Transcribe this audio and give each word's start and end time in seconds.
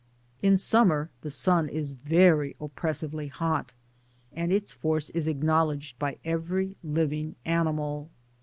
In 0.41 0.57
summer 0.57 1.11
the 1.21 1.29
sun 1.29 1.69
is 1.69 1.91
very 1.91 2.55
oppressively 2.59 3.27
hot*, 3.27 3.75
and 4.33 4.51
its 4.51 4.71
force 4.73 5.11
is 5.11 5.27
acknowledged 5.27 5.99
by 5.99 6.17
every 6.25 6.75
living 6.83 7.35
animal. 7.45 8.09